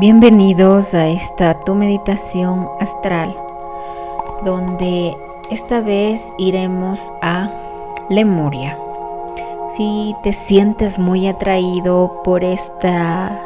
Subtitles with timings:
[0.00, 3.36] Bienvenidos a esta tu meditación astral,
[4.46, 5.14] donde
[5.50, 7.50] esta vez iremos a
[8.08, 8.78] Lemuria.
[9.68, 13.38] Si te sientes muy atraído por esta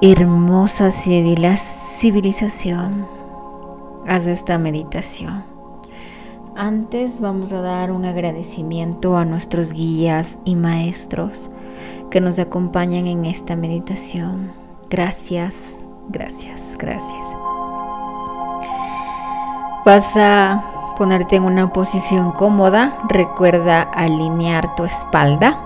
[0.00, 3.08] hermosa civilización,
[4.06, 5.42] haz esta meditación.
[6.54, 11.50] Antes vamos a dar un agradecimiento a nuestros guías y maestros
[12.10, 14.52] que nos acompañan en esta meditación.
[14.90, 17.26] Gracias, gracias, gracias.
[19.84, 20.62] Vas a
[20.96, 22.98] ponerte en una posición cómoda.
[23.08, 25.60] Recuerda alinear tu espalda.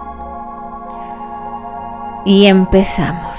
[2.25, 3.39] Y empezamos.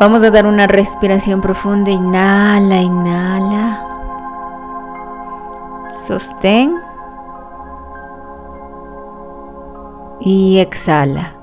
[0.00, 1.90] Vamos a dar una respiración profunda.
[1.90, 3.86] Inhala, inhala.
[5.90, 6.83] Sostén.
[10.20, 11.34] Y exhala.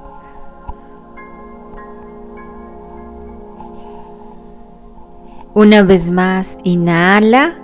[5.53, 7.55] Una vez más, inhala.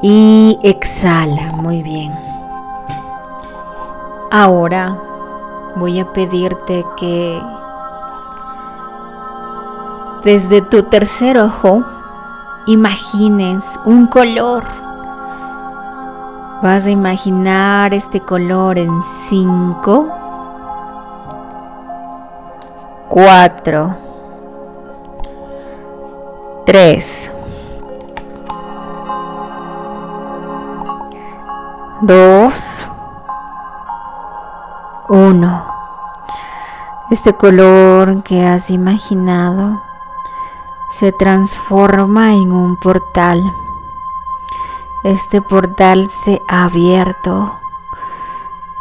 [0.00, 2.12] Y exhala, muy bien.
[4.30, 5.00] Ahora
[5.76, 7.42] voy a pedirte que
[10.24, 11.84] desde tu tercer ojo
[12.66, 14.83] imagines un color
[16.64, 20.08] Vas a imaginar este color en 5,
[23.10, 23.96] 4,
[26.64, 27.30] 3,
[32.00, 32.90] 2,
[35.10, 35.66] 1.
[37.10, 39.82] Este color que has imaginado
[40.92, 43.42] se transforma en un portal
[45.04, 47.54] este portal se ha abierto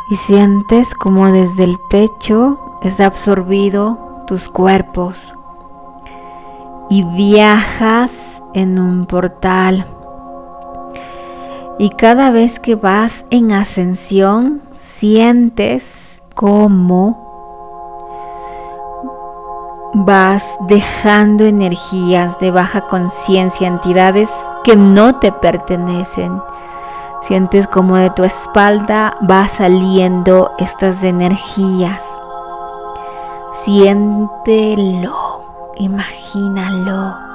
[0.09, 5.33] y sientes como desde el pecho es absorbido tus cuerpos
[6.89, 9.87] y viajas en un portal.
[11.79, 17.32] Y cada vez que vas en ascensión, sientes como
[19.93, 24.29] vas dejando energías de baja conciencia, entidades
[24.63, 26.41] que no te pertenecen.
[27.21, 32.03] Sientes como de tu espalda va saliendo estas energías.
[33.53, 35.41] Siéntelo,
[35.77, 37.32] imagínalo.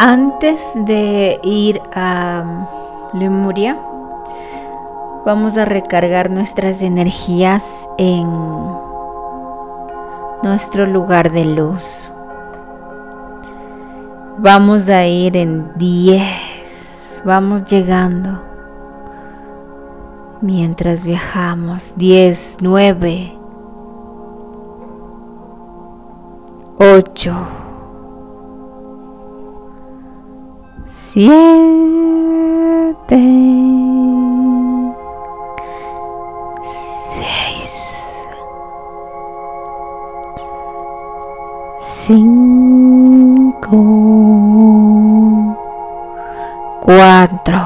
[0.00, 3.76] Antes de ir a um, Lemuria,
[5.26, 7.64] vamos a recargar nuestras energías
[7.98, 8.28] en
[10.44, 11.82] nuestro lugar de luz.
[14.38, 17.22] Vamos a ir en 10.
[17.24, 18.40] Vamos llegando.
[20.40, 21.94] Mientras viajamos.
[21.96, 23.36] 10, 9,
[26.78, 27.57] 8.
[30.90, 31.28] Siete,
[37.14, 37.72] seis,
[41.80, 43.78] cinco,
[46.80, 47.60] cuatro,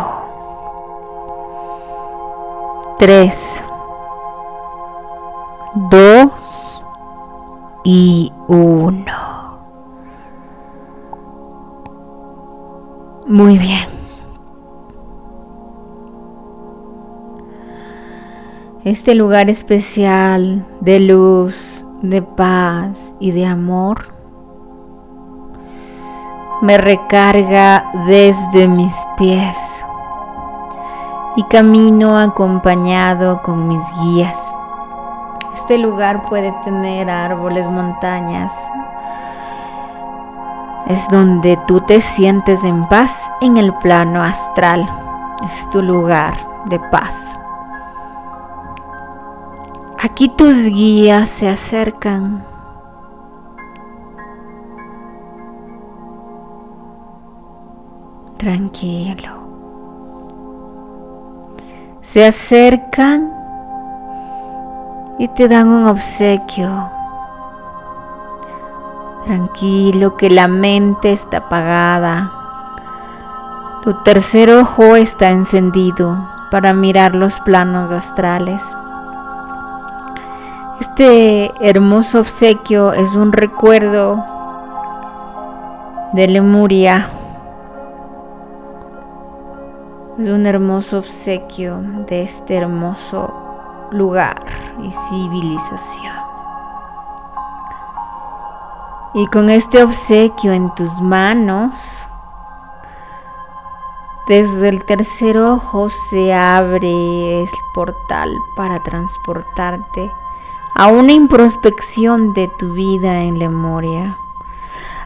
[2.99, 3.63] tres,
[5.91, 6.33] dos
[7.85, 9.12] y uno.
[13.33, 13.89] Muy bien.
[18.85, 21.57] Este lugar especial de luz,
[22.03, 24.13] de paz y de amor
[26.61, 29.57] me recarga desde mis pies
[31.37, 34.37] y camino acompañado con mis guías.
[35.57, 38.53] Este lugar puede tener árboles, montañas,
[40.89, 44.89] es donde tú te sientes en paz en el plano astral.
[45.45, 46.35] Es tu lugar
[46.67, 47.37] de paz.
[50.01, 52.45] Aquí tus guías se acercan.
[58.37, 59.31] Tranquilo.
[62.01, 63.33] Se acercan
[65.19, 67.02] y te dan un obsequio
[69.25, 72.33] Tranquilo que la mente está apagada.
[73.83, 76.17] Tu tercer ojo está encendido
[76.51, 78.61] para mirar los planos astrales.
[80.81, 84.25] Este hermoso obsequio es un recuerdo
[86.13, 87.09] de Lemuria.
[90.19, 91.79] Es un hermoso obsequio
[92.09, 93.33] de este hermoso
[93.93, 94.41] lugar
[94.81, 96.32] y civilización.
[99.15, 101.77] Y con este obsequio en tus manos,
[104.27, 110.11] desde el tercer ojo se abre el portal para transportarte
[110.75, 114.17] a una introspección de tu vida en Lemuria,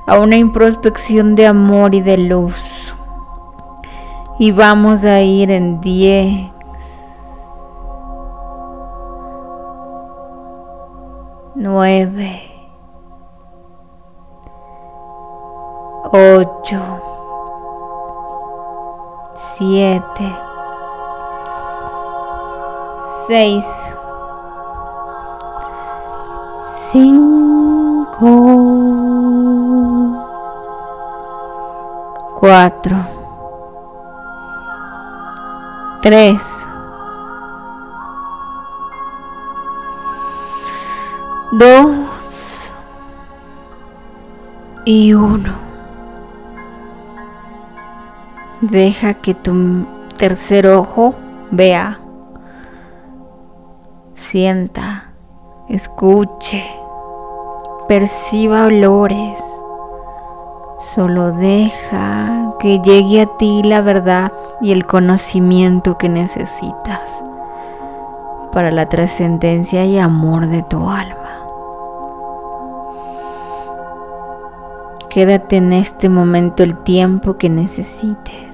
[0.06, 2.94] a una introspección de amor y de luz.
[4.38, 6.52] Y vamos a ir en 10,
[11.56, 12.45] 9,
[16.12, 16.80] 8,
[19.58, 20.38] 7,
[23.28, 23.64] 6,
[26.92, 28.26] cinco,
[32.40, 32.96] cuatro,
[36.00, 36.66] tres,
[41.52, 42.74] dos
[44.84, 45.65] y uno.
[48.60, 49.86] Deja que tu
[50.16, 51.14] tercer ojo
[51.50, 52.00] vea,
[54.14, 55.10] sienta,
[55.68, 56.64] escuche
[57.88, 59.38] perciba olores.
[60.80, 67.22] Solo deja que llegue a ti la verdad y el conocimiento que necesitas
[68.52, 71.16] para la trascendencia y amor de tu alma.
[75.10, 78.45] Quédate en este momento el tiempo que necesites.